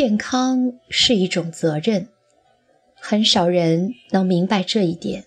[0.00, 2.06] 健康是一种责任，
[2.94, 5.24] 很少人能明白这一点。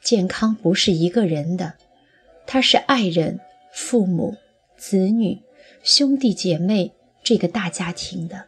[0.00, 1.74] 健康不是一个人的，
[2.46, 3.40] 它是爱人、
[3.72, 4.36] 父母、
[4.76, 5.40] 子女、
[5.82, 6.92] 兄弟姐妹
[7.24, 8.44] 这个大家庭的。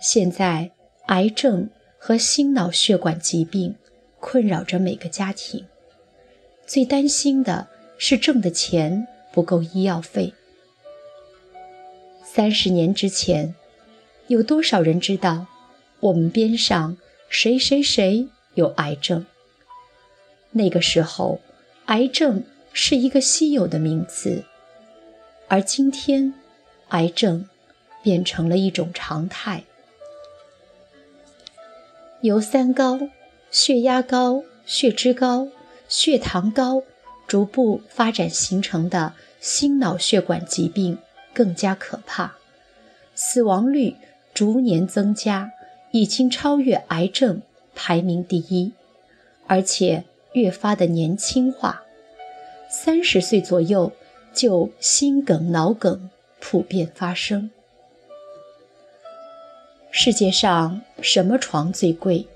[0.00, 0.70] 现在，
[1.06, 3.74] 癌症和心脑血管疾病
[4.20, 5.66] 困扰着每个家庭，
[6.68, 10.32] 最担心的是挣的钱不够医药费。
[12.32, 13.56] 三十年之前，
[14.28, 15.48] 有多少人知道
[15.98, 16.96] 我们边上
[17.28, 19.26] 谁谁谁有癌症？
[20.52, 21.40] 那个时候，
[21.86, 24.44] 癌症是一个稀有的名词，
[25.48, 26.32] 而今天，
[26.90, 27.48] 癌症
[28.00, 29.64] 变成了一种常态。
[32.20, 33.00] 由三高、
[33.50, 35.48] 血压高、血脂高、
[35.88, 36.84] 血糖高
[37.26, 40.96] 逐步发展形成的心脑血管疾病。
[41.32, 42.36] 更加可怕，
[43.14, 43.96] 死亡率
[44.34, 45.52] 逐年增加，
[45.92, 47.42] 已经超越癌症
[47.74, 48.72] 排名第一，
[49.46, 51.82] 而且越发的年轻化。
[52.68, 53.92] 三十岁左右
[54.32, 56.08] 就心梗、脑梗
[56.38, 57.50] 普遍发生。
[59.90, 62.26] 世界上什么床最贵？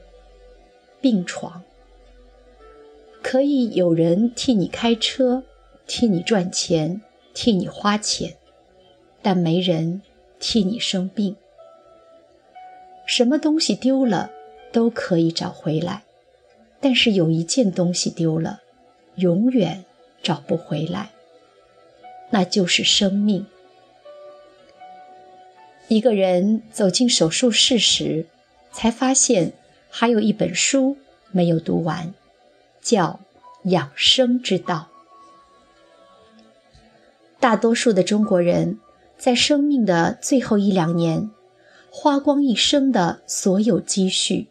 [1.00, 1.62] 病床。
[3.22, 5.44] 可以有人替你开车，
[5.86, 7.00] 替你赚钱，
[7.32, 8.36] 替你花钱。
[9.24, 10.02] 但没人
[10.38, 11.34] 替你生病。
[13.06, 14.30] 什么东西丢了
[14.70, 16.02] 都可以找回来，
[16.78, 18.60] 但是有一件东西丢了，
[19.14, 19.82] 永远
[20.22, 21.10] 找不回来，
[22.28, 23.46] 那就是生命。
[25.88, 28.26] 一个人走进手术室时，
[28.72, 29.54] 才发现
[29.88, 30.98] 还有一本书
[31.30, 32.12] 没有读完，
[32.82, 33.20] 叫
[33.70, 34.90] 《养生之道》。
[37.40, 38.78] 大多数的中国人。
[39.24, 41.30] 在生命的最后一两年，
[41.90, 44.48] 花光一生的所有积蓄，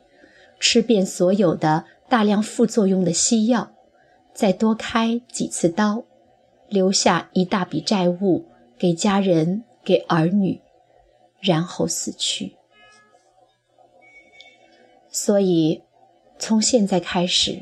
[0.59, 3.72] 吃遍所有的大量副作用的西药，
[4.34, 6.06] 再多开几次刀，
[6.67, 8.45] 留下一大笔债务
[8.75, 10.59] 给家人、给儿女，
[11.40, 12.55] 然后死去。
[15.11, 15.84] 所以，
[16.40, 17.61] 从现在开始，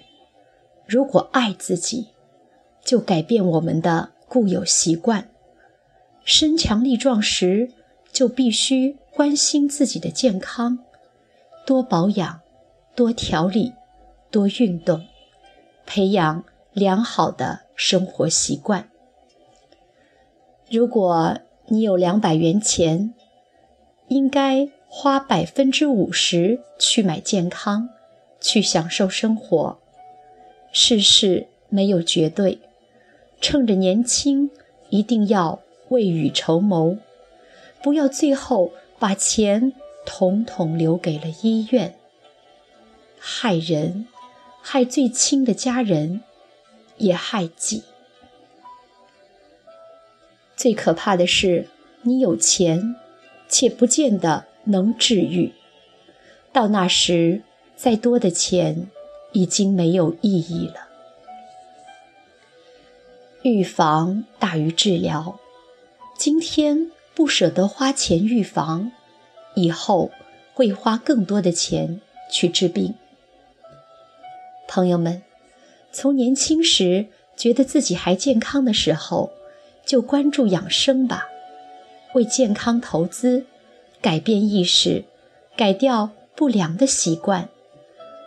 [0.88, 2.08] 如果爱自己，
[2.86, 5.28] 就改变我们的固有习惯。
[6.24, 7.72] 身强力壮时，
[8.12, 10.80] 就必须关心自己的健康，
[11.66, 12.42] 多保养，
[12.96, 13.74] 多调理，
[14.30, 15.06] 多运动，
[15.86, 16.44] 培养
[16.74, 18.90] 良好的生活习惯。
[20.70, 23.14] 如果你有两百元钱，
[24.08, 27.90] 应该花百分之五十去买健康，
[28.40, 29.80] 去享受生活。
[30.72, 32.60] 世事没有绝对，
[33.42, 34.50] 趁着年轻，
[34.90, 35.60] 一定要。
[35.92, 36.98] 未雨绸缪，
[37.84, 39.74] 不要最后把钱
[40.06, 41.96] 统统留给了医院，
[43.20, 44.08] 害人，
[44.62, 46.22] 害最亲的家人，
[46.96, 47.84] 也害己。
[50.56, 51.68] 最可怕的是，
[52.04, 52.96] 你有钱，
[53.50, 55.52] 且不见得能治愈。
[56.54, 57.42] 到那时，
[57.76, 58.90] 再多的钱
[59.34, 60.88] 已经没有意义了。
[63.42, 65.41] 预防大于治疗。
[66.24, 68.92] 今天不舍得花钱预防，
[69.56, 70.12] 以后
[70.54, 72.00] 会花更多的钱
[72.32, 72.94] 去治病。
[74.68, 75.24] 朋友们，
[75.92, 79.32] 从年轻时觉得自己还健康的时候，
[79.84, 81.28] 就关注养生吧，
[82.14, 83.48] 为健康投资，
[84.00, 85.06] 改变意识，
[85.58, 87.50] 改掉不良的习惯，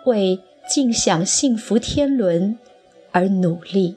[0.06, 2.59] 为尽享幸福天伦
[3.12, 3.94] 而努力。